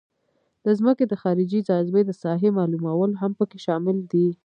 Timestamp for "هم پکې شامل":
3.21-3.97